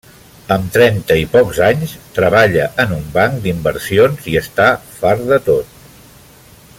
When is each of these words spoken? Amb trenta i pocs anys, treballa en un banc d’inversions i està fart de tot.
Amb 0.53 0.69
trenta 0.77 1.17
i 1.23 1.27
pocs 1.33 1.59
anys, 1.67 1.93
treballa 2.15 2.65
en 2.85 2.95
un 2.97 3.05
banc 3.19 3.37
d’inversions 3.45 4.27
i 4.35 4.37
està 4.43 4.69
fart 4.99 5.25
de 5.33 5.43
tot. 5.51 5.81